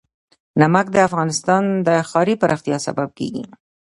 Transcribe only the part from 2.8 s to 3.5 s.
سبب کېږي.